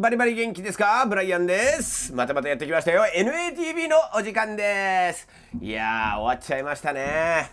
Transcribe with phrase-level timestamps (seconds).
[0.00, 1.04] んバリバリ元気ですか？
[1.06, 2.14] ブライアンです。
[2.14, 3.02] またまたやってきましたよ。
[3.14, 5.28] NATV のお時間です。
[5.60, 7.52] いやー終わっちゃいましたね。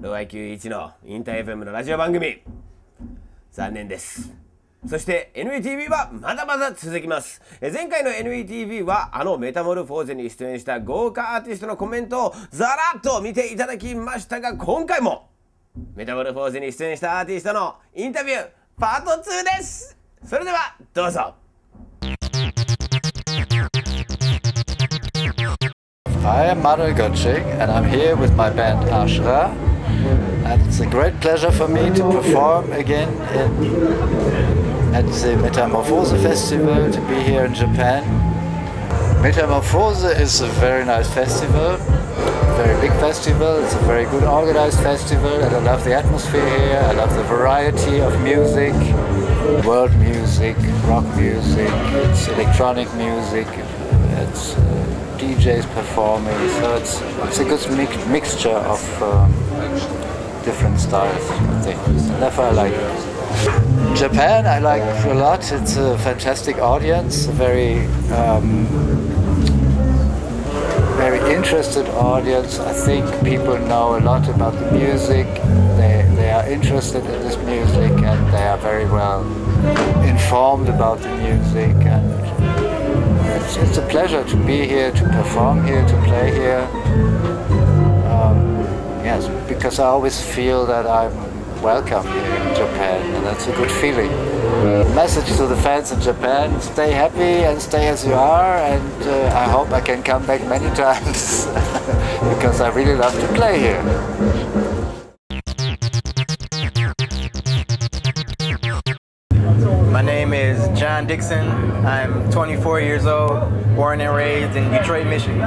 [0.00, 2.42] ロー IQ1 のインター FM のラジオ番組。
[3.50, 4.32] 残念です。
[4.86, 7.42] そして NETV はまだまだ続きます。
[7.60, 15.28] え前回の NETV はあのメタモルフォーゼに出演した豪華アーティストのコメントをザラッと見ていただきましたが今回も
[15.96, 18.48] メタモルフォーゼに出演したアーティストのインタビュー
[18.78, 19.98] パート2です。
[20.24, 21.47] それではどうぞ。
[26.28, 29.48] Hi, I'm Manuel Göttsching and I'm here with my band Ashra.
[30.44, 36.92] And it's a great pleasure for me to perform again in, at the Metamorphose Festival,
[36.92, 38.04] to be here in Japan.
[39.22, 41.78] Metamorphose is a very nice festival,
[42.58, 43.64] very big festival.
[43.64, 46.78] It's a very good organized festival, and I love the atmosphere here.
[46.78, 48.74] I love the variety of music,
[49.64, 51.70] world music, rock music,
[52.04, 53.48] it's electronic music,
[54.22, 54.60] it's uh,
[55.18, 56.38] DJs performing.
[56.60, 59.32] So it's it's a good mix, mixture of um,
[60.44, 61.30] different styles.
[61.30, 61.78] I think.
[62.18, 62.74] Therefore, I like.
[63.96, 65.52] Japan, I like a lot.
[65.52, 68.66] It's a fantastic audience, a very um,
[70.98, 72.58] very interested audience.
[72.58, 75.26] I think people know a lot about the music.
[75.78, 79.22] They, they are interested in this music and they are very well
[80.02, 81.76] informed about the music.
[81.86, 82.67] And
[83.48, 86.68] it's, it's a pleasure to be here, to perform here, to play here.
[88.04, 88.60] Um,
[89.02, 91.14] yes, because I always feel that I'm
[91.62, 94.10] welcome here in Japan, and that's a good feeling.
[94.94, 99.32] Message to the fans in Japan: stay happy and stay as you are, and uh,
[99.34, 101.46] I hope I can come back many times
[102.34, 104.67] because I really love to play here.
[110.98, 111.48] John Dixon.
[111.86, 115.40] I'm 24 years old, born and raised in Detroit, Michigan.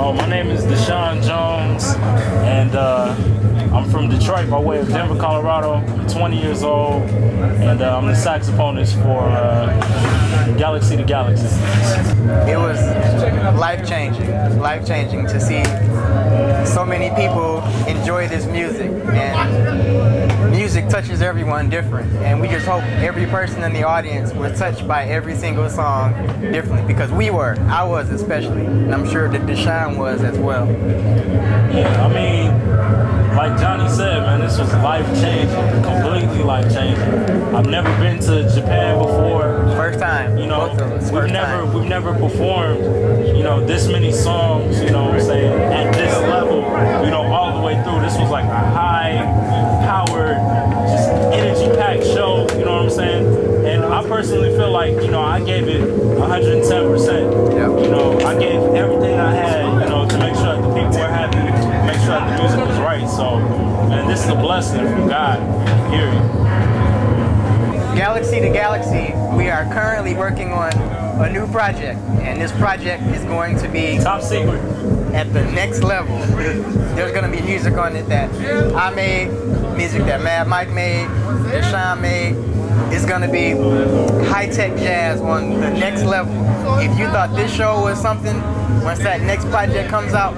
[0.00, 1.94] Oh, my name is Deshaun Jones,
[2.46, 3.14] and uh,
[3.70, 5.74] I'm from Detroit by way of Denver, Colorado.
[5.74, 11.44] I'm 20 years old, and uh, I'm the saxophonist for uh, Galaxy to Galaxy.
[12.50, 12.80] It was
[13.60, 15.62] life changing, life changing to see
[16.64, 18.90] so many people enjoy this music.
[18.90, 22.12] And music touches everyone different.
[22.16, 26.12] And we just hope every person in the audience was touched by every single song
[26.40, 27.56] differently because we were.
[27.68, 28.66] I was especially.
[28.66, 30.66] And I'm sure that Deshaun was as well.
[31.74, 37.54] Yeah, I mean, like Johnny said, man, this was life changing, completely life changing.
[37.54, 39.64] I've never been to Japan before.
[39.76, 40.38] First time.
[40.38, 40.70] You know,
[41.12, 41.74] we've never time.
[41.74, 42.80] we've never performed,
[43.36, 46.62] you know, this many songs, you know what I'm saying, at this level,
[47.04, 48.00] you know, all the way through.
[48.00, 50.36] This was like a high powered,
[50.92, 53.24] just energy packed show, you know what I'm saying?
[53.64, 57.48] And I personally feel like, you know, I gave it 110%.
[57.56, 57.84] Yep.
[57.84, 60.92] You know, I gave everything I had, you know, to make sure that the people
[60.92, 61.38] were happy,
[61.86, 63.08] make sure that the music was right.
[63.08, 63.36] So,
[63.90, 65.40] and this is a blessing from God,
[65.90, 66.20] period.
[67.98, 70.72] Galaxy to Galaxy, we are currently working on
[71.20, 74.60] a new project, and this project is going to be Top secret.
[75.12, 76.16] at the next level.
[76.94, 78.32] There's gonna be music on it that
[78.76, 79.32] I made,
[79.76, 81.08] music that Mad Mike made,
[81.50, 82.36] that Sean made.
[82.94, 83.50] It's gonna be
[84.28, 86.32] high-tech jazz on the next level.
[86.78, 88.40] If you thought this show was something,
[88.84, 90.36] once that next project comes out,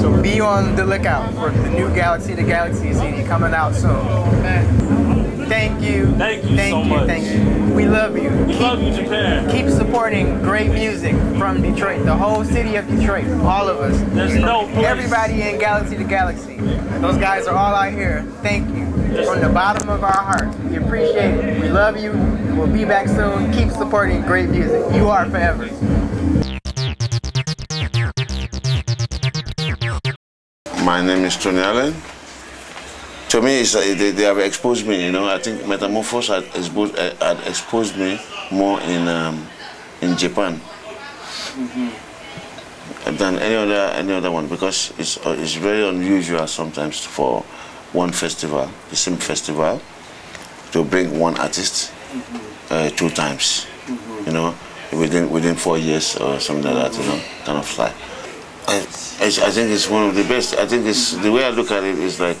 [0.00, 4.89] so be on the lookout for the new Galaxy to Galaxy CD coming out soon.
[5.50, 6.06] Thank you.
[6.16, 6.88] Thank you Thank so you.
[6.88, 7.06] much.
[7.08, 7.74] Thank you.
[7.74, 8.30] We love you.
[8.30, 9.50] We Keep- love you, Japan.
[9.50, 14.00] keep supporting great music from Detroit, the whole city of Detroit, all of us.
[14.12, 14.86] There's no place.
[14.86, 16.56] Everybody in Galaxy to Galaxy.
[17.00, 18.24] Those guys are all out here.
[18.42, 18.86] Thank you.
[19.24, 20.54] From the bottom of our heart.
[20.70, 21.60] We appreciate it.
[21.60, 22.12] We love you.
[22.54, 23.50] We'll be back soon.
[23.52, 24.84] Keep supporting great music.
[24.94, 25.68] You are forever.
[30.84, 31.94] My name is Tony Allen.
[33.30, 35.04] To me, it's, uh, they, they have exposed me.
[35.04, 39.46] You know, I think Metamorphose had exposed, uh, had exposed me more in um,
[40.00, 40.60] in Japan
[43.06, 47.42] than any other any other one because it's uh, it's very unusual sometimes for
[47.92, 49.80] one festival, the same festival,
[50.72, 51.92] to bring one artist
[52.70, 53.64] uh, two times.
[54.26, 54.56] You know,
[54.92, 57.00] within within four years or something like that.
[57.00, 57.94] You know, kind of like.
[58.66, 58.78] I,
[59.22, 60.54] I I think it's one of the best.
[60.56, 62.36] I think it's the way I look at it is like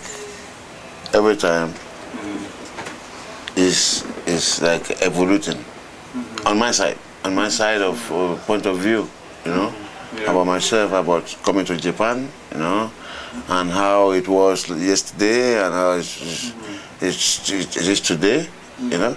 [1.14, 1.72] every time
[3.56, 5.64] is is like evolving
[6.46, 9.08] on my side, on my side of uh, point of view,
[9.44, 9.72] you know,
[10.26, 12.90] about myself, about coming to Japan, you know,
[13.48, 16.52] and how it was yesterday and how it's,
[17.00, 18.48] it's, it is today,
[18.80, 19.16] you know.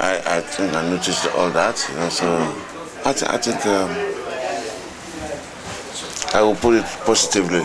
[0.00, 1.86] I, I think I noticed all that.
[1.90, 2.26] You know, so
[3.04, 3.90] I, th- I think um,
[6.34, 7.64] I will put it positively.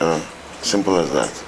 [0.00, 0.20] Uh,
[0.62, 1.44] simple as that.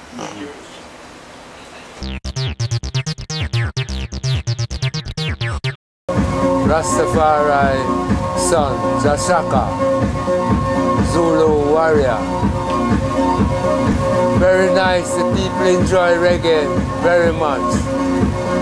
[6.67, 7.79] Rastafari
[8.39, 9.65] son, Jah Shaka,
[11.13, 12.19] Zulu warrior.
[14.39, 16.67] Very nice, the people enjoy reggae
[17.03, 17.73] very much.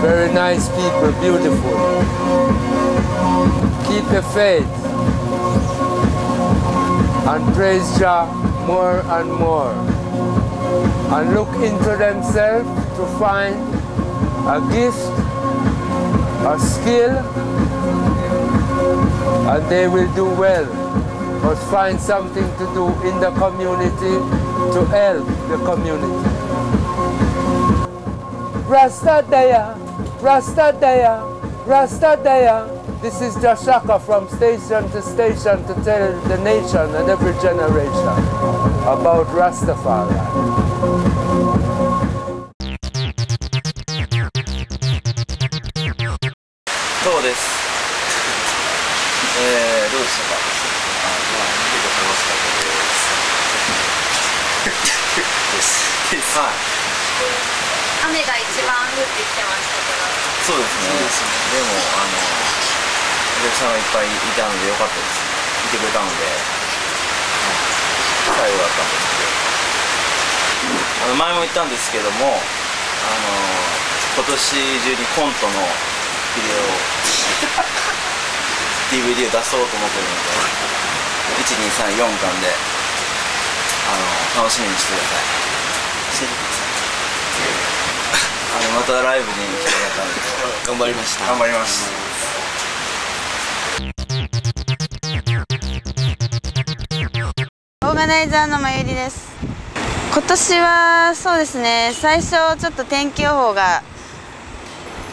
[0.01, 1.75] Very nice people, beautiful.
[3.87, 4.69] Keep the faith
[7.25, 8.25] and praise Jah
[8.67, 9.73] more and more.
[11.15, 13.55] And look into themselves to find
[14.47, 15.09] a gift,
[16.45, 17.15] a skill,
[19.47, 20.65] and they will do well.
[21.41, 24.15] But find something to do in the community
[24.73, 26.29] to help the community.
[28.67, 29.77] Rasta Daya,
[30.21, 30.73] Rasta
[32.23, 33.01] Daya.
[33.01, 38.15] This is Jah Shaka from station to station to tell the nation and every generation
[38.89, 40.45] about Rastafari.
[47.05, 47.64] そう
[50.05, 50.13] で。
[50.13, 52.69] したかあ、まあ、結構楽しかったで
[55.61, 56.13] す。
[56.13, 56.37] です。
[56.37, 56.53] はい。
[58.05, 60.05] 雨が一番降ってきてましたけど
[60.45, 60.93] そうですね。
[61.57, 65.25] でも、あの、お客さんがいっぱいいたのでよかったです。
[65.73, 66.29] いてくれたので、は
[68.45, 69.33] い、最後だったんですけど。
[71.05, 73.33] あの、前も言ったんですけども、あの、
[74.21, 75.65] 今年中にコントの
[76.37, 76.61] ビデオ
[78.91, 82.53] DVD を出そうと思ってるので1234巻で
[83.85, 83.97] あ
[84.37, 85.23] の楽しみにしてください。
[86.15, 86.65] しててください。
[88.55, 90.13] あのまたライブに来てくれたんで
[90.67, 91.89] 頑張りました頑張ります。
[97.83, 99.33] オーガナイザーのまゆりです。
[100.13, 103.83] 今年はそうですね最初ちょっと天気予報が